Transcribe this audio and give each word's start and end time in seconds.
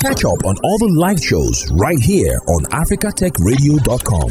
Catch 0.00 0.24
up 0.24 0.44
on 0.46 0.56
all 0.64 0.78
the 0.78 0.88
live 0.98 1.22
shows 1.22 1.70
right 1.72 2.00
here 2.00 2.40
on 2.48 2.64
africatechradio.com. 2.72 4.30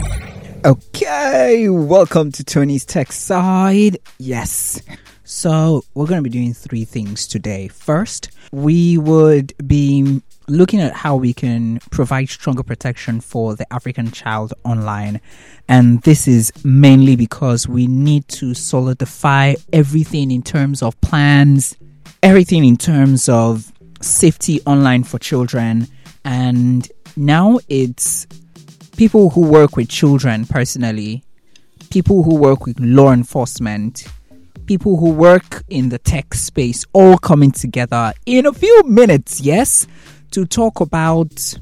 Okay, 0.65 1.69
welcome 1.69 2.31
to 2.31 2.43
Tony's 2.43 2.83
Tech 2.83 3.11
Side. 3.11 3.99
Yes. 4.17 4.81
So, 5.23 5.83
we're 5.93 6.07
going 6.07 6.23
to 6.23 6.27
be 6.27 6.31
doing 6.31 6.55
three 6.55 6.85
things 6.85 7.27
today. 7.27 7.67
First, 7.67 8.31
we 8.51 8.97
would 8.97 9.53
be 9.67 10.23
looking 10.47 10.81
at 10.81 10.93
how 10.93 11.15
we 11.15 11.35
can 11.35 11.77
provide 11.91 12.29
stronger 12.29 12.63
protection 12.63 13.21
for 13.21 13.55
the 13.55 13.71
African 13.71 14.09
child 14.09 14.55
online. 14.65 15.21
And 15.67 16.01
this 16.01 16.27
is 16.27 16.51
mainly 16.65 17.15
because 17.15 17.67
we 17.67 17.85
need 17.85 18.27
to 18.29 18.55
solidify 18.55 19.53
everything 19.71 20.31
in 20.31 20.41
terms 20.41 20.81
of 20.81 20.99
plans, 21.01 21.77
everything 22.23 22.65
in 22.65 22.75
terms 22.75 23.29
of 23.29 23.71
safety 24.01 24.61
online 24.65 25.03
for 25.03 25.19
children. 25.19 25.87
And 26.25 26.89
now 27.15 27.59
it's 27.69 28.27
people 28.97 29.29
who 29.29 29.41
work 29.41 29.75
with 29.75 29.89
children 29.89 30.45
personally, 30.45 31.23
people 31.89 32.23
who 32.23 32.35
work 32.35 32.65
with 32.65 32.79
law 32.79 33.11
enforcement, 33.11 34.05
people 34.65 34.97
who 34.97 35.11
work 35.11 35.63
in 35.69 35.89
the 35.89 35.97
tech 35.97 36.33
space 36.33 36.85
all 36.93 37.17
coming 37.17 37.51
together 37.51 38.13
in 38.25 38.45
a 38.45 38.53
few 38.53 38.83
minutes, 38.83 39.41
yes, 39.41 39.87
to 40.31 40.45
talk 40.45 40.79
about 40.79 41.55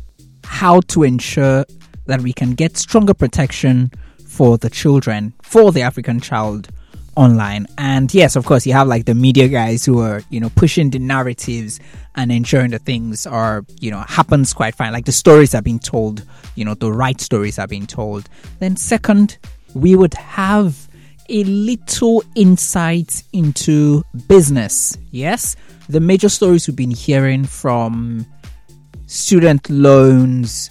how 0.43 0.81
to 0.81 1.03
ensure 1.03 1.65
that 2.05 2.21
we 2.21 2.33
can 2.33 2.53
get 2.53 2.77
stronger 2.77 3.13
protection 3.13 3.91
for 4.25 4.57
the 4.57 4.69
children, 4.69 5.33
for 5.41 5.71
the 5.71 5.81
African 5.81 6.19
child 6.19 6.69
online. 7.17 7.67
And 7.77 8.13
yes, 8.13 8.35
of 8.35 8.45
course, 8.45 8.65
you 8.65 8.73
have 8.73 8.87
like 8.87 9.05
the 9.05 9.15
media 9.15 9.47
guys 9.47 9.83
who 9.83 9.99
are, 9.99 10.21
you 10.29 10.39
know, 10.39 10.49
pushing 10.55 10.91
the 10.91 10.99
narratives 10.99 11.79
and 12.15 12.31
ensuring 12.31 12.71
that 12.71 12.83
things 12.83 13.25
are, 13.27 13.65
you 13.81 13.91
know, 13.91 14.01
happens 14.01 14.53
quite 14.53 14.75
fine. 14.75 14.93
Like 14.93 15.05
the 15.05 15.11
stories 15.11 15.53
are 15.55 15.61
being 15.61 15.79
told, 15.79 16.23
you 16.55 16.63
know, 16.63 16.75
the 16.75 16.91
right 16.91 17.19
stories 17.19 17.59
are 17.59 17.67
being 17.67 17.87
told. 17.87 18.29
Then 18.59 18.77
second, 18.77 19.37
we 19.73 19.95
would 19.95 20.13
have 20.13 20.87
a 21.29 21.43
little 21.43 22.23
insight 22.35 23.23
into 23.33 24.03
business. 24.27 24.97
Yes, 25.11 25.55
the 25.89 25.99
major 25.99 26.29
stories 26.29 26.67
we've 26.67 26.75
been 26.77 26.91
hearing 26.91 27.43
from 27.43 28.25
student 29.07 29.69
loans 29.69 30.69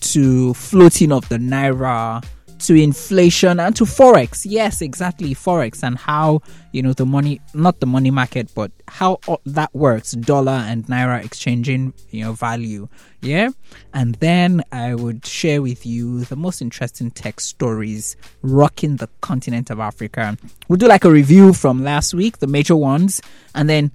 to 0.00 0.54
floating 0.54 1.10
of 1.10 1.28
the 1.28 1.38
naira 1.38 2.22
to 2.58 2.74
inflation 2.74 3.60
and 3.60 3.74
to 3.76 3.84
forex. 3.84 4.44
Yes 4.44 4.82
exactly 4.82 5.34
forex 5.34 5.82
and 5.82 5.96
how 5.98 6.40
you 6.72 6.82
know 6.82 6.92
the 6.92 7.06
money 7.06 7.40
not 7.54 7.80
the 7.80 7.86
money 7.86 8.10
market 8.10 8.50
but 8.54 8.70
how 8.88 9.18
that 9.44 9.74
works 9.74 10.12
dollar 10.12 10.52
and 10.66 10.86
naira 10.86 11.24
exchanging 11.24 11.92
you 12.10 12.24
know 12.24 12.32
value. 12.32 12.88
Yeah? 13.20 13.50
And 13.92 14.14
then 14.16 14.62
i 14.72 14.94
would 14.94 15.26
share 15.26 15.62
with 15.62 15.84
you 15.86 16.24
the 16.24 16.36
most 16.36 16.62
interesting 16.62 17.10
tech 17.10 17.40
stories 17.40 18.16
rocking 18.42 18.96
the 18.96 19.08
continent 19.20 19.70
of 19.70 19.80
africa. 19.80 20.36
We'll 20.68 20.78
do 20.78 20.88
like 20.88 21.04
a 21.04 21.10
review 21.10 21.52
from 21.52 21.82
last 21.82 22.14
week 22.14 22.38
the 22.38 22.46
major 22.46 22.76
ones 22.76 23.20
and 23.54 23.68
then 23.68 23.90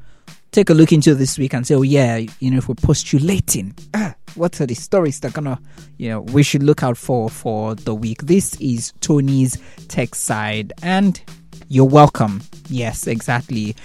take 0.51 0.69
a 0.69 0.73
look 0.73 0.91
into 0.91 1.15
this 1.15 1.37
week 1.37 1.53
and 1.53 1.65
say, 1.65 1.75
oh 1.75 1.81
yeah, 1.81 2.17
you 2.39 2.51
know, 2.51 2.57
if 2.57 2.67
we're 2.67 2.75
postulating, 2.75 3.73
ah, 3.93 4.13
what 4.35 4.59
are 4.61 4.65
the 4.65 4.73
stories 4.75 5.19
that 5.21 5.33
gonna, 5.33 5.59
you 5.97 6.09
know, 6.09 6.21
we 6.21 6.43
should 6.43 6.63
look 6.63 6.83
out 6.83 6.97
for 6.97 7.29
for 7.29 7.75
the 7.75 7.93
week. 7.95 8.23
This 8.23 8.55
is 8.59 8.93
Tony's 9.01 9.57
tech 9.87 10.15
side, 10.15 10.73
and 10.81 11.21
you're 11.67 11.85
welcome. 11.85 12.41
Yes, 12.69 13.07
exactly. 13.07 13.75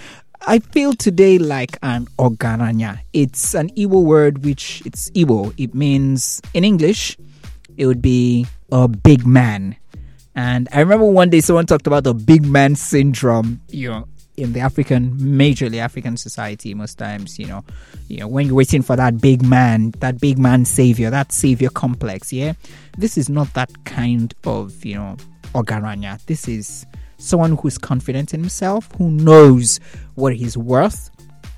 I 0.45 0.59
feel 0.59 0.93
today 0.93 1.37
like 1.37 1.77
an 1.83 2.05
ogaranya. 2.19 2.99
It's 3.13 3.53
an 3.53 3.69
Igbo 3.71 4.03
word 4.03 4.45
which 4.45 4.81
it's 4.85 5.09
Igbo. 5.11 5.53
It 5.57 5.73
means 5.73 6.41
in 6.53 6.63
English, 6.63 7.17
it 7.75 7.85
would 7.85 8.01
be 8.01 8.45
a 8.71 8.87
big 8.87 9.25
man. 9.25 9.75
And 10.35 10.69
I 10.71 10.81
remember 10.81 11.05
one 11.05 11.29
day 11.29 11.41
someone 11.41 11.65
talked 11.65 11.87
about 11.87 12.03
the 12.03 12.13
big 12.13 12.45
man 12.45 12.75
syndrome. 12.75 13.61
You 13.69 13.89
know, 13.89 14.07
in 14.37 14.53
the 14.53 14.59
African, 14.59 15.17
majorly 15.17 15.79
African 15.79 16.15
society, 16.15 16.73
most 16.75 16.99
times, 16.99 17.39
you 17.39 17.47
know, 17.47 17.65
you 18.07 18.19
know, 18.19 18.27
when 18.27 18.45
you're 18.45 18.55
waiting 18.55 18.83
for 18.83 18.95
that 18.95 19.19
big 19.19 19.43
man, 19.43 19.91
that 19.99 20.21
big 20.21 20.37
man 20.37 20.63
savior, 20.63 21.09
that 21.09 21.31
savior 21.31 21.69
complex, 21.69 22.31
yeah, 22.31 22.53
this 22.97 23.17
is 23.17 23.29
not 23.29 23.51
that 23.55 23.71
kind 23.85 24.35
of, 24.45 24.85
you 24.85 24.95
know, 24.95 25.17
ogaranya. 25.55 26.23
This 26.27 26.47
is 26.47 26.85
someone 27.17 27.57
who's 27.57 27.79
confident 27.79 28.33
in 28.33 28.41
himself, 28.41 28.89
who 28.97 29.09
knows 29.09 29.79
what 30.13 30.35
he's 30.35 30.55
worth, 30.55 31.09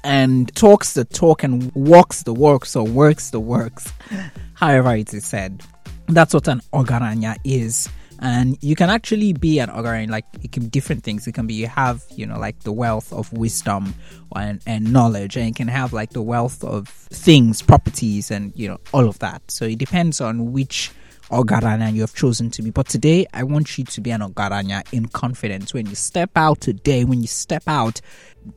and 0.06 0.54
talks 0.56 0.94
the 0.94 1.04
talk 1.04 1.44
and 1.44 1.70
walks 1.76 2.24
the 2.24 2.34
walks 2.34 2.78
or 2.78 2.86
works 2.86 3.32
the 3.32 3.42
works, 3.42 3.92
however 4.54 4.96
it 4.96 5.14
is 5.14 5.26
said. 5.26 5.62
That's 6.08 6.34
what 6.34 6.48
an 6.48 6.62
ogaranya 6.74 7.36
is 7.44 7.90
and 8.22 8.58
you 8.62 8.76
can 8.76 8.90
actually 8.90 9.34
be 9.34 9.60
an 9.60 9.70
ogaran 9.70 10.10
like 10.10 10.26
it 10.44 10.52
can 10.52 10.64
be 10.64 10.70
different 10.70 11.04
things 11.04 11.26
it 11.26 11.34
can 11.34 11.48
be 11.48 11.54
you 11.54 11.68
have 11.68 12.04
you 12.16 12.26
know 12.26 12.38
like 12.38 12.60
the 12.62 12.72
wealth 12.72 13.12
of 13.14 13.32
wisdom 13.34 13.94
and, 14.36 14.62
and 14.66 14.92
knowledge 14.92 15.38
and 15.38 15.48
you 15.48 15.54
can 15.54 15.68
have 15.68 15.94
like 15.94 16.12
the 16.12 16.22
wealth 16.22 16.64
of 16.64 16.88
things 16.88 17.62
properties 17.62 18.30
and 18.30 18.52
you 18.56 18.68
know 18.68 18.78
all 18.94 19.08
of 19.08 19.18
that 19.20 19.42
so 19.50 19.66
it 19.66 19.78
depends 19.78 20.22
on 20.22 20.52
which 20.52 20.92
Ogaranya 21.32 21.94
you 21.94 22.02
have 22.02 22.16
chosen 22.16 22.50
to 22.50 22.64
be. 22.64 22.72
But 22.72 22.88
today, 22.88 23.28
I 23.34 23.44
want 23.44 23.78
you 23.78 23.84
to 23.84 24.02
be 24.02 24.10
an 24.10 24.22
Ogaranya 24.22 24.92
in 24.92 25.08
confidence. 25.10 25.76
When 25.76 25.86
you 25.86 25.94
step 25.94 26.32
out 26.36 26.60
today, 26.60 27.04
when 27.04 27.22
you 27.22 27.28
step 27.28 27.62
out 27.68 28.02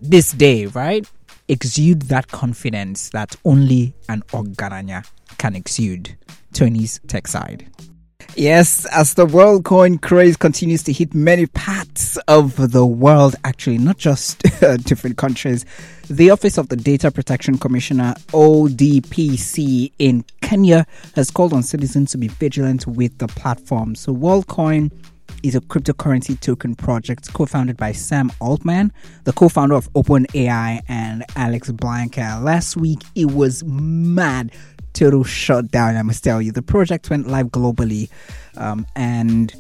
this 0.01 0.33
day, 0.33 0.65
right? 0.67 1.07
Exude 1.49 2.03
that 2.03 2.29
confidence 2.29 3.11
that 3.11 3.37
only 3.45 3.95
an 4.09 4.23
Ogaranya 4.33 5.07
can 5.37 5.55
exude. 5.55 6.17
Tony's 6.55 6.99
tech 7.09 7.29
side. 7.29 7.67
Yes, 8.35 8.87
as 8.87 9.13
the 9.13 9.27
WorldCoin 9.27 10.01
craze 10.01 10.39
continues 10.39 10.83
to 10.85 10.93
hit 10.93 11.15
many 11.15 11.45
parts 11.45 12.17
of 12.29 12.73
the 12.73 12.87
world, 12.87 13.37
actually, 13.45 13.77
not 13.77 13.99
just 13.99 14.43
uh, 14.63 14.79
different 14.79 15.19
countries, 15.19 15.67
the 16.09 16.31
Office 16.31 16.57
of 16.57 16.71
the 16.71 16.77
Data 16.77 17.11
Protection 17.11 17.59
Commissioner, 17.59 18.15
ODPC, 18.29 19.93
in 19.99 20.25
Kenya 20.41 20.87
has 21.15 21.31
called 21.31 21.53
on 21.53 21.63
citizens 21.63 22.11
to 22.13 22.19
be 22.19 22.29
vigilant 22.29 22.87
with 22.87 23.19
the 23.19 23.29
platform. 23.29 23.95
So, 23.95 24.15
WorldCoin 24.15 24.91
is 25.43 25.55
a 25.55 25.61
cryptocurrency 25.61 26.39
token 26.41 26.75
project 26.75 27.33
co-founded 27.33 27.77
by 27.77 27.93
Sam 27.93 28.33
Altman, 28.41 28.93
the 29.25 29.33
co-founder 29.33 29.75
of 29.75 29.93
OpenAI, 29.93 30.81
and 30.89 31.25
Alex 31.37 31.71
Blania. 31.71 32.43
Last 32.43 32.77
week, 32.77 33.03
it 33.15 33.33
was 33.33 33.63
mad 33.65 34.53
total 34.93 35.25
shutdown, 35.25 35.97
I 35.97 36.03
must 36.03 36.23
tell 36.25 36.41
you. 36.41 36.53
The 36.53 36.63
project 36.63 37.11
went 37.11 37.27
live 37.27 37.47
globally 37.47 38.11
um, 38.57 38.87
and 38.95 39.55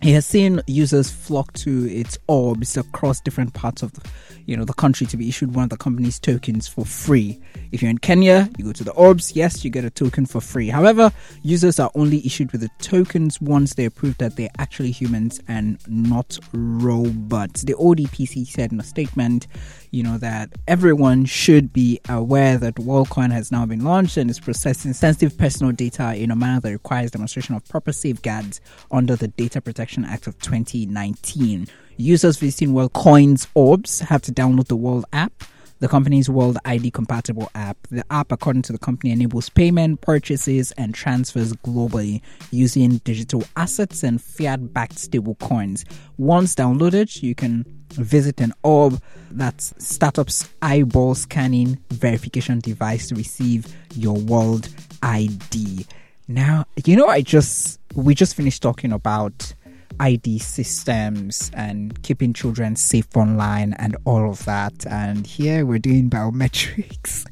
he 0.00 0.12
has 0.12 0.24
seen 0.24 0.62
users 0.66 1.10
flock 1.10 1.52
to 1.54 1.90
its 1.90 2.18
orbs 2.28 2.76
across 2.76 3.20
different 3.20 3.52
parts 3.52 3.82
of 3.82 3.92
the, 3.94 4.08
you 4.46 4.56
know 4.56 4.64
the 4.64 4.72
country 4.72 5.06
to 5.08 5.16
be 5.16 5.28
issued 5.28 5.54
one 5.54 5.64
of 5.64 5.70
the 5.70 5.76
company's 5.76 6.20
tokens 6.20 6.68
for 6.68 6.84
free. 6.84 7.40
If 7.72 7.82
you're 7.82 7.90
in 7.90 7.98
Kenya, 7.98 8.48
you 8.56 8.64
go 8.64 8.72
to 8.72 8.84
the 8.84 8.92
orbs, 8.92 9.34
yes, 9.34 9.64
you 9.64 9.70
get 9.70 9.84
a 9.84 9.90
token 9.90 10.24
for 10.24 10.40
free. 10.40 10.68
However, 10.68 11.10
users 11.42 11.80
are 11.80 11.90
only 11.96 12.24
issued 12.24 12.52
with 12.52 12.60
the 12.60 12.70
tokens 12.78 13.40
once 13.40 13.74
they 13.74 13.88
prove 13.88 14.16
that 14.18 14.36
they're 14.36 14.48
actually 14.58 14.92
humans 14.92 15.40
and 15.48 15.78
not 15.88 16.38
robots. 16.52 17.62
The 17.62 17.74
ODPC 17.74 18.46
said 18.46 18.72
in 18.72 18.78
a 18.78 18.84
statement, 18.84 19.48
you 19.90 20.02
know, 20.02 20.18
that 20.18 20.50
everyone 20.68 21.24
should 21.24 21.72
be 21.72 22.00
aware 22.08 22.56
that 22.58 22.76
WorldCoin 22.76 23.32
has 23.32 23.50
now 23.50 23.66
been 23.66 23.84
launched 23.84 24.16
and 24.16 24.30
is 24.30 24.38
processing 24.38 24.92
sensitive 24.92 25.36
personal 25.36 25.72
data 25.72 26.14
in 26.14 26.30
a 26.30 26.36
manner 26.36 26.60
that 26.60 26.70
requires 26.70 27.10
demonstration 27.10 27.54
of 27.54 27.66
proper 27.68 27.92
safeguards 27.92 28.60
under 28.90 29.16
the 29.16 29.28
Data 29.28 29.60
Protection 29.60 29.87
Act 30.04 30.26
of 30.26 30.38
2019. 30.40 31.66
Users 31.96 32.38
visiting 32.38 32.74
WorldCoin's 32.74 33.48
orbs 33.54 34.00
have 34.00 34.22
to 34.22 34.32
download 34.32 34.68
the 34.68 34.76
World 34.76 35.04
app 35.12 35.44
the 35.80 35.88
company's 35.88 36.28
World 36.28 36.58
ID 36.64 36.90
compatible 36.90 37.50
app. 37.54 37.76
The 37.90 38.04
app, 38.10 38.32
according 38.32 38.62
to 38.62 38.72
the 38.72 38.78
company, 38.78 39.12
enables 39.12 39.48
payment, 39.48 40.00
purchases, 40.00 40.72
and 40.72 40.94
transfers 40.94 41.52
globally 41.52 42.20
using 42.50 42.98
digital 42.98 43.44
assets 43.56 44.02
and 44.02 44.20
fiat 44.20 44.72
backed 44.72 44.98
stable 44.98 45.36
coins. 45.36 45.84
Once 46.16 46.54
downloaded, 46.54 47.22
you 47.22 47.34
can 47.34 47.64
visit 47.92 48.40
an 48.40 48.52
orb 48.64 49.00
that's 49.30 49.72
startup's 49.78 50.48
eyeball 50.62 51.14
scanning 51.14 51.78
verification 51.90 52.58
device 52.58 53.08
to 53.08 53.14
receive 53.14 53.72
your 53.94 54.16
World 54.16 54.68
ID. 55.02 55.86
Now, 56.26 56.66
you 56.84 56.96
know, 56.96 57.06
I 57.06 57.22
just 57.22 57.80
we 57.94 58.14
just 58.14 58.34
finished 58.34 58.62
talking 58.62 58.92
about 58.92 59.54
ID 60.00 60.38
systems 60.38 61.50
and 61.54 62.00
keeping 62.02 62.32
children 62.32 62.76
safe 62.76 63.16
online 63.16 63.74
and 63.74 63.96
all 64.04 64.30
of 64.30 64.44
that. 64.44 64.86
And 64.86 65.26
here 65.26 65.66
we're 65.66 65.78
doing 65.78 66.10
biometrics. 66.10 67.26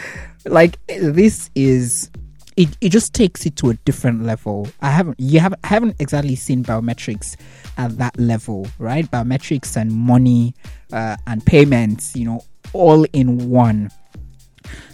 like 0.44 0.78
this 0.86 1.50
is 1.54 2.10
it, 2.56 2.76
it 2.80 2.90
just 2.90 3.14
takes 3.14 3.46
it 3.46 3.56
to 3.56 3.70
a 3.70 3.74
different 3.74 4.24
level. 4.24 4.68
I 4.80 4.90
haven't 4.90 5.18
you 5.18 5.40
haven't 5.40 5.64
haven't 5.64 5.96
exactly 5.98 6.36
seen 6.36 6.62
biometrics 6.64 7.36
at 7.78 7.96
that 7.98 8.18
level, 8.18 8.66
right? 8.78 9.10
Biometrics 9.10 9.76
and 9.76 9.92
money 9.92 10.54
uh, 10.92 11.16
and 11.26 11.44
payments, 11.44 12.14
you 12.14 12.26
know, 12.26 12.44
all 12.72 13.04
in 13.12 13.50
one. 13.50 13.90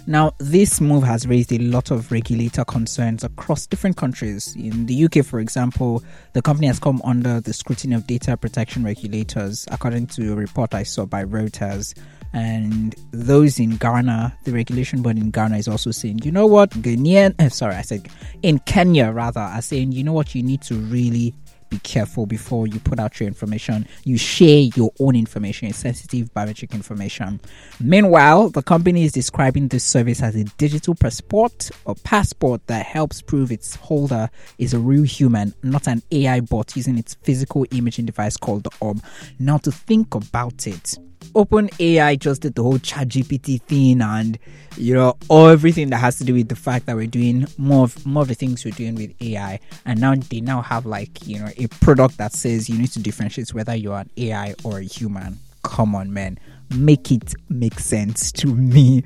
Now, 0.09 0.33
this 0.39 0.81
move 0.81 1.03
has 1.03 1.27
raised 1.27 1.53
a 1.53 1.59
lot 1.59 1.91
of 1.91 2.11
regulator 2.11 2.65
concerns 2.65 3.23
across 3.23 3.67
different 3.67 3.95
countries. 3.95 4.55
In 4.55 4.87
the 4.87 5.05
UK, 5.05 5.23
for 5.23 5.39
example, 5.39 6.03
the 6.33 6.41
company 6.41 6.65
has 6.65 6.79
come 6.79 6.99
under 7.03 7.39
the 7.39 7.53
scrutiny 7.53 7.93
of 7.93 8.07
data 8.07 8.35
protection 8.35 8.83
regulators, 8.83 9.67
according 9.69 10.07
to 10.07 10.33
a 10.33 10.35
report 10.35 10.73
I 10.73 10.81
saw 10.81 11.05
by 11.05 11.23
Reuters. 11.23 11.95
And 12.33 12.95
those 13.11 13.59
in 13.59 13.77
Ghana, 13.77 14.35
the 14.45 14.51
regulation 14.51 15.03
board 15.03 15.19
in 15.19 15.29
Ghana 15.29 15.57
is 15.57 15.67
also 15.67 15.91
saying, 15.91 16.21
you 16.23 16.31
know 16.31 16.47
what, 16.47 16.71
Ghanaian, 16.71 17.35
eh, 17.37 17.49
sorry, 17.49 17.75
I 17.75 17.83
said 17.83 18.07
in 18.41 18.57
Kenya 18.65 19.11
rather, 19.11 19.41
are 19.41 19.61
saying, 19.61 19.91
you 19.91 20.03
know 20.03 20.13
what, 20.13 20.33
you 20.33 20.41
need 20.41 20.63
to 20.63 20.73
really 20.73 21.35
be 21.69 21.79
careful 21.79 22.25
before 22.25 22.67
you 22.67 22.79
put 22.79 22.99
out 22.99 23.19
your 23.19 23.27
information. 23.27 23.87
You 24.03 24.17
share 24.17 24.61
your 24.75 24.91
own 24.99 25.15
information, 25.15 25.71
sensitive 25.73 26.33
biometric 26.33 26.73
information. 26.73 27.39
Meanwhile, 27.79 28.49
the 28.49 28.61
company 28.61 29.03
is 29.03 29.11
describing 29.11 29.67
this 29.67 29.83
service 29.83 30.21
as 30.21 30.35
a 30.35 30.43
digital 30.57 30.95
passport 30.95 31.69
or 31.85 31.95
passport 31.95 32.65
that 32.67 32.85
helps 32.85 33.21
prove 33.21 33.51
its 33.51 33.75
holder 33.75 34.29
is 34.57 34.73
a 34.73 34.79
real 34.79 35.03
human, 35.03 35.53
not 35.63 35.87
an 35.87 36.01
AI 36.11 36.39
bot 36.39 36.75
using 36.75 36.97
its 36.97 37.15
physical 37.23 37.65
imaging 37.71 38.05
device 38.05 38.37
called 38.37 38.63
the 38.63 38.71
Orb. 38.79 39.01
Now, 39.39 39.57
to 39.59 39.71
think 39.71 40.15
about 40.15 40.67
it, 40.67 40.97
OpenAI 41.33 42.19
just 42.19 42.41
did 42.41 42.55
the 42.55 42.63
whole 42.63 42.77
ChatGPT 42.79 43.61
thing 43.61 44.01
and 44.01 44.37
you 44.77 44.93
know 44.93 45.17
everything 45.29 45.89
that 45.89 45.97
has 45.97 46.17
to 46.19 46.23
do 46.23 46.33
with 46.33 46.49
the 46.49 46.55
fact 46.55 46.85
that 46.85 46.95
we're 46.95 47.07
doing 47.07 47.45
more 47.57 47.85
of 47.85 48.05
more 48.05 48.23
of 48.23 48.27
the 48.29 48.35
things 48.35 48.63
we're 48.63 48.71
doing 48.71 48.95
with 48.95 49.13
AI 49.21 49.59
and 49.85 49.99
now 49.99 50.15
they 50.15 50.41
now 50.41 50.61
have 50.61 50.85
like 50.85 51.27
you 51.27 51.39
know 51.39 51.49
a 51.57 51.67
product 51.67 52.17
that 52.17 52.33
says 52.33 52.69
you 52.69 52.77
need 52.77 52.91
to 52.91 52.99
differentiate 52.99 53.53
whether 53.53 53.75
you're 53.75 53.97
an 53.97 54.09
AI 54.17 54.55
or 54.63 54.79
a 54.79 54.83
human. 54.83 55.39
Come 55.63 55.95
on 55.95 56.13
man, 56.13 56.39
make 56.69 57.11
it 57.11 57.33
make 57.49 57.79
sense 57.79 58.31
to 58.33 58.47
me. 58.47 59.03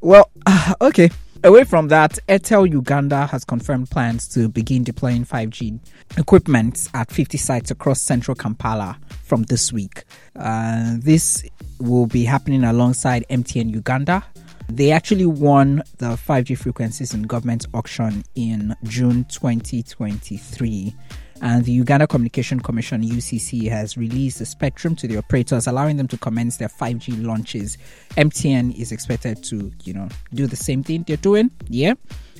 Well, 0.00 0.30
uh, 0.46 0.74
okay. 0.80 1.10
Away 1.44 1.62
from 1.62 1.86
that, 1.88 2.18
Airtel 2.28 2.68
Uganda 2.68 3.26
has 3.26 3.44
confirmed 3.44 3.88
plans 3.90 4.26
to 4.30 4.48
begin 4.48 4.82
deploying 4.82 5.24
5G 5.24 5.78
equipment 6.16 6.88
at 6.94 7.12
50 7.12 7.38
sites 7.38 7.70
across 7.70 8.02
central 8.02 8.34
Kampala 8.34 8.98
from 9.22 9.44
this 9.44 9.72
week. 9.72 10.02
Uh, 10.34 10.96
this 10.98 11.44
will 11.78 12.06
be 12.06 12.24
happening 12.24 12.64
alongside 12.64 13.24
MTN 13.30 13.70
Uganda. 13.70 14.24
They 14.68 14.90
actually 14.90 15.26
won 15.26 15.84
the 15.98 16.16
5G 16.16 16.58
frequencies 16.58 17.14
in 17.14 17.22
government 17.22 17.66
auction 17.72 18.24
in 18.34 18.74
June 18.82 19.24
2023 19.26 20.92
and 21.40 21.64
the 21.64 21.72
Uganda 21.72 22.06
Communication 22.06 22.60
Commission 22.60 23.02
UCC 23.02 23.68
has 23.68 23.96
released 23.96 24.38
the 24.38 24.46
spectrum 24.46 24.96
to 24.96 25.08
the 25.08 25.16
operators, 25.16 25.66
allowing 25.66 25.96
them 25.96 26.08
to 26.08 26.18
commence 26.18 26.56
their 26.56 26.68
5G 26.68 27.24
launches. 27.24 27.78
MTN 28.16 28.78
is 28.78 28.92
expected 28.92 29.42
to, 29.44 29.72
you 29.84 29.94
know, 29.94 30.08
do 30.34 30.46
the 30.46 30.56
same 30.56 30.82
thing 30.82 31.04
they're 31.06 31.16
doing. 31.16 31.50
Yeah. 31.68 31.94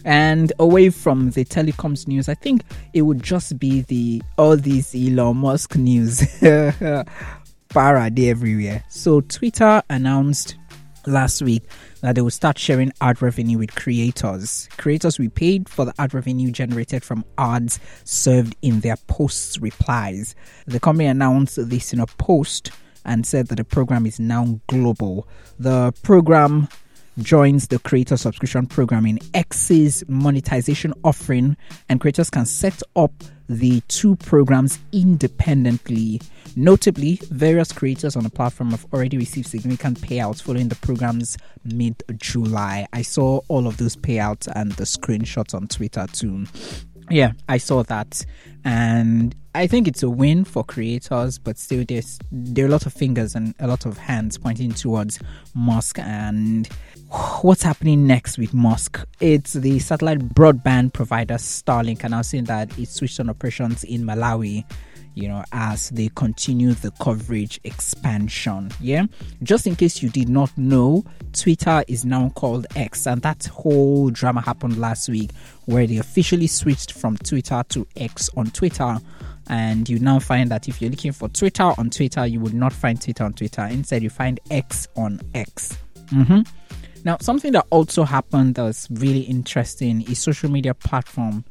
And 0.05 0.53
away 0.59 0.91
from 0.91 1.31
the 1.31 1.45
telecoms 1.45 2.07
news, 2.07 2.29
I 2.29 2.35
think 2.35 2.63
it 2.93 3.03
would 3.03 3.23
just 3.23 3.59
be 3.59 3.83
the 3.83 4.23
all 4.37 4.57
these 4.57 4.95
Elon 4.95 5.39
Musk 5.39 5.77
news. 5.77 6.25
Para 7.69 8.11
everywhere. 8.17 8.85
So 8.89 9.21
Twitter 9.21 9.83
announced 9.91 10.57
last 11.07 11.43
week 11.43 11.63
that 12.01 12.15
they 12.15 12.21
will 12.21 12.31
start 12.31 12.59
sharing 12.59 12.93
ad 13.01 13.21
revenue 13.23 13.59
with 13.59 13.75
creators. 13.75 14.69
Creators 14.77 15.19
will 15.19 15.27
be 15.27 15.31
paid 15.31 15.69
for 15.69 15.85
the 15.85 15.95
ad 15.99 16.15
revenue 16.15 16.51
generated 16.51 17.05
from 17.05 17.25
ads 17.37 17.81
served 18.05 18.57
in 18.63 18.81
their 18.81 18.97
posts 19.07 19.59
replies. 19.59 20.35
The 20.67 20.81
company 20.81 21.07
announced 21.07 21.69
this 21.69 21.93
in 21.93 22.01
a 22.01 22.07
post 22.07 22.71
and 23.05 23.27
said 23.27 23.49
that 23.49 23.57
the 23.57 23.65
program 23.65 24.07
is 24.07 24.21
now 24.21 24.61
global. 24.67 25.27
The 25.59 25.93
program 26.03 26.69
joins 27.23 27.69
the 27.69 27.79
creator 27.79 28.17
subscription 28.17 28.67
program 28.67 29.07
in 29.07 29.19
X's 29.35 30.05
monetization 30.09 30.95
offering, 31.05 31.57
and 31.89 32.01
creators 32.01 32.31
can 32.31 32.47
set 32.47 32.83
up 32.97 33.13
the 33.49 33.81
two 33.89 34.15
programs 34.17 34.79
independently. 34.93 36.21
Notably, 36.55 37.19
various 37.31 37.73
creators 37.73 38.17
on 38.17 38.25
the 38.25 38.31
platform 38.31 38.71
have 38.71 38.87
already 38.93 39.17
received 39.17 39.47
significant 39.47 40.01
payouts 40.01 40.43
following 40.43 40.69
the 40.69 40.75
program's 40.77 41.37
mid 41.65 42.03
July. 42.17 42.87
I 42.93 43.03
saw 43.03 43.41
all 43.49 43.67
of 43.67 43.77
those 43.77 43.97
payouts 43.97 44.49
and 44.55 44.73
the 44.73 44.85
screenshots 44.85 45.55
on 45.55 45.69
Twitter 45.69 46.07
too. 46.13 46.47
Yeah, 47.11 47.33
I 47.49 47.59
saw 47.59 47.83
that, 47.85 48.25
and 48.65 49.35
I 49.55 49.67
think 49.67 49.89
it's 49.89 50.03
a 50.03 50.11
win 50.11 50.45
for 50.45 50.63
creators, 50.63 51.39
but 51.39 51.59
still, 51.59 51.85
there's 51.87 52.19
there 52.31 52.65
are 52.65 52.69
a 52.69 52.71
lot 52.71 52.87
of 52.87 52.93
fingers 52.93 53.35
and 53.35 53.55
a 53.59 53.67
lot 53.67 53.87
of 53.87 53.99
hands 53.99 54.39
pointing 54.39 54.73
towards 54.73 55.19
Musk 55.55 55.99
and 55.99 56.69
what's 57.41 57.63
happening 57.63 58.07
next 58.07 58.39
with 58.39 58.53
Musk? 58.53 59.05
It's 59.21 59.55
the 59.55 59.79
satellite 59.79 60.21
broadband 60.35 60.93
provider 60.93 61.35
Starlink 61.35 62.05
announcing 62.05 62.45
that 62.45 62.79
it 62.79 62.89
switched 62.89 63.21
on 63.21 63.31
operations 63.31 63.85
in 63.85 64.03
Malawi. 64.03 64.65
You 65.19 65.29
know, 65.29 65.45
as 65.53 65.91
they 65.91 66.11
continue 66.15 66.75
the 66.75 66.93
coverage 67.01 67.61
expansion. 67.65 68.71
Yeah, 68.81 69.07
just 69.43 69.67
in 69.67 69.77
case 69.77 70.03
you 70.03 70.11
did 70.11 70.29
not 70.29 70.57
know, 70.57 71.05
Twitter 71.33 71.83
is 71.89 72.05
now 72.05 72.31
called 72.31 72.67
X, 72.77 73.07
and 73.07 73.21
that 73.23 73.47
whole 73.47 74.11
drama 74.11 74.41
happened 74.41 74.79
last 74.79 75.09
week 75.09 75.31
where 75.67 75.87
they 75.87 75.97
officially 75.99 76.47
switched 76.47 76.93
from 76.93 77.17
Twitter 77.19 77.63
to 77.71 77.87
X 77.97 78.31
on 78.37 78.47
Twitter 78.51 78.99
and 79.49 79.89
you 79.89 79.99
now 79.99 80.19
find 80.19 80.51
that 80.51 80.69
if 80.69 80.81
you're 80.81 80.91
looking 80.91 81.13
for 81.13 81.29
Twitter 81.29 81.73
on 81.79 81.91
Twitter, 81.91 82.27
you 82.27 82.39
would 82.41 82.55
not 82.55 82.73
find 82.73 83.01
Twitter 83.01 83.25
on 83.25 83.33
Twitter. 83.33 83.63
Instead, 83.63 84.03
you 84.03 84.11
find 84.11 84.39
X 84.51 84.87
on 84.97 85.21
X. 85.35 85.77
Mm-hmm. 86.13 86.41
Now, 87.05 87.17
something 87.21 87.53
that 87.53 87.67
also 87.71 88.05
happened 88.05 88.57
that 88.57 88.63
was 88.63 88.89
really 88.91 89.21
interesting 89.21 90.03
is 90.03 90.19
social 90.19 90.51
media 90.51 90.75
platform 90.75 91.45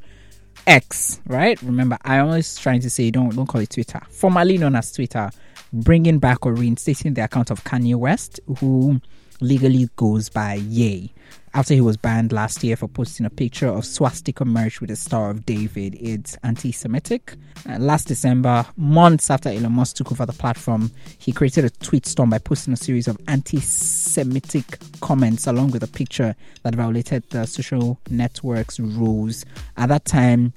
X, 0.68 1.20
right? 1.26 1.60
Remember, 1.62 1.96
I 2.02 2.18
always 2.18 2.56
trying 2.58 2.80
to 2.80 2.90
say 2.90 3.10
don't 3.10 3.34
don't 3.34 3.46
call 3.46 3.62
it 3.62 3.70
Twitter, 3.70 4.00
formerly 4.10 4.58
known 4.58 4.76
as 4.76 4.92
Twitter, 4.92 5.30
bringing 5.72 6.18
back 6.18 6.44
or 6.44 6.52
reinstating 6.52 7.14
the 7.14 7.24
account 7.24 7.50
of 7.50 7.64
Kanye 7.64 7.96
West, 7.96 8.38
who 8.60 9.00
legally 9.40 9.88
goes 9.96 10.28
by 10.28 10.54
Ye 10.54 11.12
after 11.54 11.74
he 11.74 11.80
was 11.80 11.96
banned 11.96 12.32
last 12.32 12.62
year 12.62 12.76
for 12.76 12.88
posting 12.88 13.26
a 13.26 13.30
picture 13.30 13.68
of 13.68 13.84
swastika 13.84 14.44
merch 14.44 14.80
with 14.80 14.90
the 14.90 14.96
Star 14.96 15.30
of 15.30 15.44
David. 15.44 15.96
It's 16.00 16.36
anti 16.42 16.72
Semitic. 16.72 17.34
Uh, 17.68 17.78
last 17.78 18.06
December, 18.06 18.66
months 18.76 19.30
after 19.30 19.48
Elon 19.48 19.72
Musk 19.72 19.96
took 19.96 20.12
over 20.12 20.26
the 20.26 20.32
platform, 20.32 20.90
he 21.18 21.32
created 21.32 21.64
a 21.64 21.70
tweet 21.70 22.06
storm 22.06 22.30
by 22.30 22.38
posting 22.38 22.74
a 22.74 22.76
series 22.76 23.08
of 23.08 23.18
anti 23.28 23.60
Semitic 23.60 24.78
comments 25.00 25.46
along 25.46 25.70
with 25.70 25.82
a 25.82 25.88
picture 25.88 26.34
that 26.62 26.74
violated 26.74 27.28
the 27.30 27.46
social 27.46 27.98
network's 28.10 28.78
rules. 28.78 29.44
At 29.76 29.88
that 29.88 30.04
time, 30.04 30.52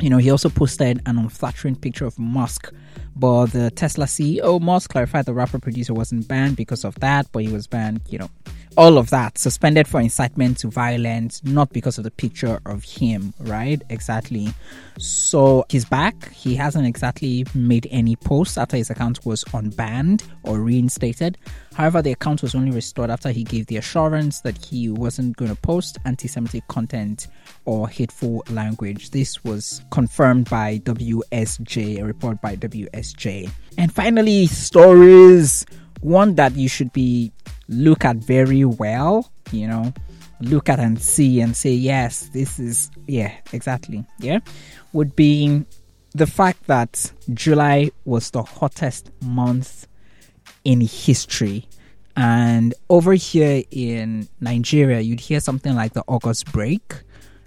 you 0.00 0.10
know, 0.10 0.18
he 0.18 0.30
also 0.30 0.48
posted 0.48 1.02
an 1.06 1.18
unflattering 1.18 1.76
picture 1.76 2.06
of 2.06 2.18
Musk, 2.18 2.72
but 3.18 3.46
the 3.46 3.70
Tesla 3.70 4.06
CEO 4.06 4.60
Musk 4.60 4.90
clarified 4.90 5.26
the 5.26 5.34
rapper 5.34 5.58
producer 5.58 5.92
wasn't 5.92 6.28
banned 6.28 6.56
because 6.56 6.84
of 6.84 6.94
that, 7.00 7.30
but 7.32 7.42
he 7.42 7.52
was 7.52 7.66
banned, 7.66 8.00
you 8.08 8.18
know, 8.18 8.30
all 8.78 8.96
of 8.96 9.10
that 9.10 9.36
suspended 9.36 9.88
for 9.88 10.00
incitement 10.00 10.56
to 10.56 10.68
violence, 10.68 11.42
not 11.42 11.68
because 11.70 11.98
of 11.98 12.04
the 12.04 12.12
picture 12.12 12.60
of 12.64 12.84
him, 12.84 13.34
right? 13.40 13.82
Exactly. 13.90 14.54
So 14.98 15.66
he's 15.68 15.84
back. 15.84 16.30
He 16.30 16.54
hasn't 16.54 16.86
exactly 16.86 17.44
made 17.56 17.88
any 17.90 18.14
posts 18.14 18.56
after 18.56 18.76
his 18.76 18.88
account 18.88 19.26
was 19.26 19.42
unbanned 19.46 20.22
or 20.44 20.60
reinstated. 20.60 21.38
However, 21.74 22.02
the 22.02 22.12
account 22.12 22.40
was 22.40 22.54
only 22.54 22.70
restored 22.70 23.10
after 23.10 23.30
he 23.30 23.42
gave 23.42 23.66
the 23.66 23.78
assurance 23.78 24.42
that 24.42 24.64
he 24.64 24.88
wasn't 24.88 25.36
going 25.36 25.50
to 25.50 25.60
post 25.60 25.98
anti 26.04 26.28
Semitic 26.28 26.66
content 26.68 27.26
or 27.64 27.88
hateful 27.88 28.44
language. 28.48 29.10
This 29.10 29.42
was 29.42 29.82
confirmed 29.90 30.48
by 30.48 30.78
WSJ, 30.78 31.98
a 31.98 32.04
report 32.04 32.40
by 32.40 32.54
WSJ. 32.54 33.50
And 33.76 33.92
finally, 33.92 34.46
stories. 34.46 35.66
One 36.00 36.34
that 36.36 36.54
you 36.56 36.68
should 36.68 36.92
be 36.92 37.32
look 37.68 38.04
at 38.04 38.16
very 38.16 38.64
well, 38.64 39.30
you 39.50 39.66
know, 39.66 39.92
look 40.40 40.68
at 40.68 40.78
and 40.78 41.00
see 41.00 41.40
and 41.40 41.56
say, 41.56 41.72
yes, 41.72 42.28
this 42.32 42.58
is, 42.58 42.90
yeah, 43.06 43.32
exactly, 43.52 44.04
yeah, 44.20 44.38
would 44.92 45.16
be 45.16 45.64
the 46.14 46.26
fact 46.26 46.66
that 46.66 47.12
July 47.34 47.90
was 48.04 48.30
the 48.30 48.42
hottest 48.42 49.10
month 49.22 49.86
in 50.64 50.80
history. 50.80 51.68
And 52.16 52.74
over 52.90 53.14
here 53.14 53.62
in 53.70 54.28
Nigeria, 54.40 55.00
you'd 55.00 55.20
hear 55.20 55.40
something 55.40 55.74
like 55.74 55.92
the 55.92 56.02
August 56.08 56.50
break. 56.52 56.94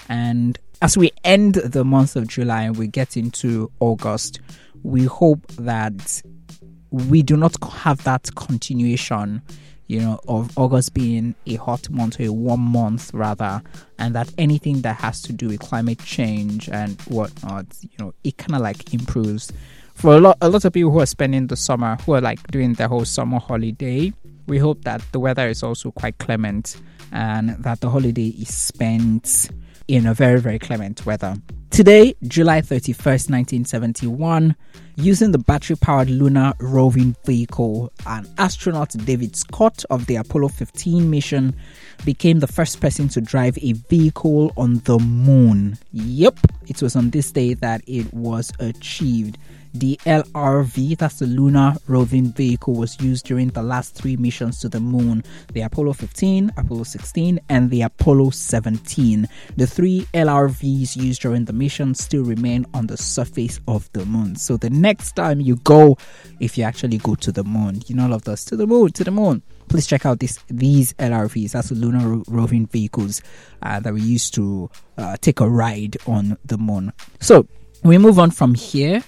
And 0.08 0.58
as 0.81 0.98
we 0.98 1.12
end 1.24 1.55
the 1.55 1.84
month 1.84 2.15
of 2.15 2.27
July 2.27 2.63
and 2.63 2.77
we 2.77 2.88
get 2.88 3.17
into 3.17 3.70
August, 3.79 4.39
we 4.84 5.05
hope 5.05 5.46
that 5.53 6.22
we 6.91 7.24
do 7.24 7.36
not 7.38 7.55
have 7.71 8.03
that 8.03 8.29
continuation 8.36 9.41
you 9.88 10.00
know, 10.00 10.21
of 10.29 10.57
August 10.57 10.93
being 10.93 11.36
a 11.48 11.55
hot 11.55 11.89
month 11.89 12.17
or 12.17 12.24
a 12.24 12.31
warm 12.31 12.62
month 12.62 13.13
rather, 13.13 13.62
and 14.00 14.15
that 14.15 14.31
anything 14.38 14.81
that 14.83 14.95
has 14.95 15.21
to 15.21 15.33
do 15.33 15.50
with 15.50 15.60
climate 15.60 16.00
change 16.00 16.69
and 16.69 17.01
whatnot, 17.01 17.65
you 17.81 17.98
know, 18.00 18.13
it 18.24 18.38
kind 18.38 18.55
of 18.55 18.62
like 18.62 18.93
improves 18.93 19.51
for 20.01 20.15
a 20.15 20.19
lot, 20.19 20.38
a 20.41 20.50
lot 20.50 20.65
of 20.65 20.74
people 20.74 20.89
who 20.89 21.00
are 21.00 21.05
spending 21.05 21.45
the 21.45 21.55
summer, 21.55 21.95
who 22.05 22.13
are 22.13 22.21
like 22.21 22.45
doing 22.48 22.74
their 22.74 22.88
whole 22.88 23.05
summer 23.05 23.39
holiday, 23.39 24.12
we 24.48 24.57
hope 24.57 24.83
that 24.83 25.00
the 25.12 25.19
weather 25.19 25.48
is 25.48 25.62
also 25.62 25.91
quite 25.91 26.17
clement 26.17 26.77
and 27.12 27.51
that 27.63 27.81
the 27.81 27.89
holiday 27.89 28.29
is 28.29 28.51
spent 28.51 29.51
in 29.88 30.07
a 30.07 30.13
very, 30.13 30.39
very 30.39 30.57
clement 30.57 31.05
weather. 31.05 31.36
Today, 31.69 32.15
July 32.24 32.62
31st, 32.62 33.29
1971, 33.29 34.55
using 34.95 35.31
the 35.31 35.38
battery 35.38 35.75
powered 35.75 36.10
lunar 36.10 36.53
roving 36.60 37.15
vehicle, 37.25 37.91
an 38.05 38.27
astronaut 38.38 38.89
David 39.05 39.36
Scott 39.36 39.83
of 39.89 40.05
the 40.05 40.15
Apollo 40.15 40.50
15 40.50 41.10
mission 41.10 41.55
became 42.05 42.39
the 42.39 42.48
first 42.48 42.79
person 42.79 43.07
to 43.10 43.21
drive 43.21 43.57
a 43.62 43.74
vehicle 43.74 44.51
on 44.57 44.79
the 44.86 44.98
moon. 45.00 45.77
Yep, 45.91 46.39
it 46.67 46.81
was 46.81 46.95
on 46.95 47.10
this 47.12 47.31
day 47.31 47.53
that 47.55 47.81
it 47.88 48.13
was 48.13 48.51
achieved. 48.60 49.38
The 49.74 49.98
LRV, 50.05 50.98
that's 50.98 51.19
the 51.19 51.27
Lunar 51.27 51.75
Roving 51.88 52.33
Vehicle, 52.33 52.74
was 52.74 53.00
used 53.00 53.25
during 53.25 53.50
the 53.50 53.63
last 53.63 53.95
three 53.95 54.17
missions 54.17 54.60
to 54.60 54.69
the 54.69 54.81
moon 54.81 55.24
the 55.53 55.62
Apollo 55.62 55.93
15, 55.93 56.51
Apollo 56.57 56.83
16, 56.83 57.39
and 57.48 57.69
the 57.69 57.83
Apollo 57.83 58.31
17. 58.31 59.29
The 59.55 59.67
three 59.67 60.07
LRVs 60.13 60.98
used 60.98 61.21
during 61.21 61.45
the 61.45 61.53
mission 61.53 61.95
still 61.95 62.24
remain 62.24 62.65
on 62.74 62.88
the 62.88 62.98
surface 62.98 63.62
of 63.65 63.89
the 63.93 64.05
moon. 64.05 64.36
So 64.36 64.57
the 64.57 64.69
next 64.82 65.16
time 65.16 65.40
you 65.40 65.56
go, 65.58 65.98
if 66.40 66.58
you 66.58 66.64
actually 66.64 66.98
go 66.98 67.16
to 67.16 67.32
the 67.32 67.44
moon, 67.44 67.82
you 67.88 67.96
know, 67.96 68.06
all 68.06 68.14
of 68.14 68.28
us. 68.28 68.44
To 68.46 68.56
the 68.58 68.68
moon, 68.68 68.92
to 68.94 69.04
the 69.04 69.12
moon. 69.12 69.42
Please 69.70 69.88
check 69.88 70.06
out 70.06 70.20
this 70.20 70.38
these 70.50 70.92
LRVs. 70.94 71.52
That's 71.52 71.72
lunar 71.72 72.06
ro- 72.06 72.24
roving 72.28 72.68
vehicles 72.68 73.22
uh, 73.62 73.80
that 73.80 73.94
we 73.94 74.02
used 74.02 74.34
to 74.34 74.70
uh, 74.98 75.16
take 75.22 75.40
a 75.40 75.48
ride 75.48 75.96
on 76.06 76.38
the 76.44 76.58
moon. 76.58 76.92
So 77.22 77.48
we 77.84 77.98
move 77.98 78.20
on 78.20 78.32
from 78.32 78.54
here. 78.56 79.02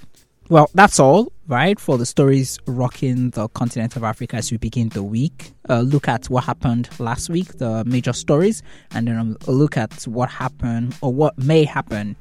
Well, 0.49 0.69
that's 0.73 0.99
all, 0.99 1.32
right, 1.47 1.79
for 1.79 1.97
the 1.97 2.05
stories 2.05 2.59
rocking 2.65 3.29
the 3.31 3.47
continent 3.49 3.95
of 3.95 4.03
Africa 4.03 4.37
as 4.37 4.51
we 4.51 4.57
begin 4.57 4.89
the 4.89 5.03
week. 5.03 5.51
Uh, 5.69 5.81
look 5.81 6.07
at 6.07 6.29
what 6.29 6.43
happened 6.43 6.89
last 6.99 7.29
week, 7.29 7.57
the 7.57 7.83
major 7.85 8.13
stories, 8.13 8.63
and 8.91 9.07
then 9.07 9.17
um, 9.17 9.37
look 9.47 9.77
at 9.77 10.03
what 10.03 10.29
happened 10.29 10.95
or 11.01 11.13
what 11.13 11.37
may 11.37 11.63
happen, 11.63 12.15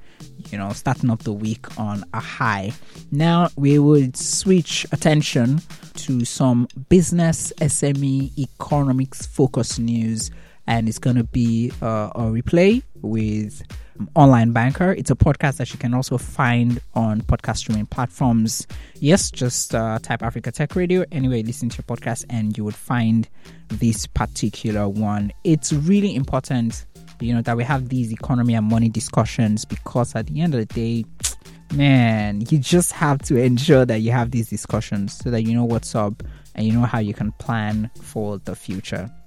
you 0.51 0.59
know, 0.59 0.71
starting 0.73 1.11
up 1.11 1.21
the 1.21 1.33
week 1.33 1.79
on 1.79 2.05
a 2.15 2.21
high. 2.21 2.73
Now 3.11 3.49
we 3.57 3.79
would 3.79 4.17
switch 4.17 4.87
attention 4.93 5.61
to 5.95 6.25
some 6.25 6.67
business, 6.89 7.53
SME, 7.61 8.37
economics 8.39 9.27
focus 9.27 9.79
news, 9.79 10.31
and 10.67 10.89
it's 10.89 10.99
going 10.99 11.17
to 11.17 11.25
be 11.25 11.73
uh, 11.81 12.11
a 12.15 12.23
replay 12.23 12.83
with 13.03 13.63
Online 14.15 14.53
Banker. 14.53 14.93
It's 14.93 15.11
a 15.11 15.15
podcast 15.15 15.57
that 15.59 15.73
you 15.73 15.79
can 15.79 15.95
also 15.95 16.19
find 16.19 16.81
on 16.95 17.21
podcast 17.23 17.59
streaming 17.59 17.87
platforms. 17.87 18.67
Yes, 18.97 19.31
just 19.31 19.75
uh, 19.75 19.99
type 20.01 20.23
Africa 20.23 20.53
Tech 20.53 20.75
Radio. 20.77 21.05
Anyway, 21.13 21.43
listen 21.43 21.69
to 21.71 21.79
your 21.79 21.97
podcast 21.97 22.25
and 22.31 22.57
you 22.57 22.65
would 22.65 22.75
find 22.75 23.29
this 23.69 24.07
particular 24.07 24.89
one. 24.89 25.33
It's 25.45 25.73
really 25.73 26.15
important, 26.15 26.87
you 27.21 27.35
know, 27.35 27.43
that 27.43 27.57
we 27.57 27.65
have 27.65 27.89
these 27.89 28.13
economy 28.13 28.55
and 28.55 28.67
money 28.67 28.89
discussions 28.89 29.65
because 29.65 30.15
at 30.15 30.27
the 30.27 30.41
end 30.41 30.55
of 30.55 30.61
the 30.61 30.75
day, 30.75 31.05
man, 31.75 32.43
you 32.51 32.59
just 32.59 32.93
have 32.93 33.19
to 33.23 33.37
ensure 33.37 33.85
that 33.87 34.01
you 34.01 34.13
have 34.13 34.31
these 34.31 34.49
discussions 34.49 35.17
so 35.19 35.31
that 35.31 35.43
you 35.43 35.55
know 35.55 35.65
what's 35.65 35.95
up 35.95 36.23
and 36.55 36.67
you 36.67 36.73
know 36.73 36.83
how 36.83 36.99
you 36.99 37.15
can 37.15 37.33
plan 37.33 37.91
for 38.01 38.39
the 38.39 38.55
future. 38.55 39.11